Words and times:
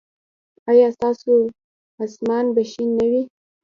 ایا 0.71 0.87
ستاسو 0.95 1.33
اسمان 2.03 2.45
به 2.55 2.61
شین 2.71 2.89
نه 2.99 3.05
وي؟ 3.11 3.21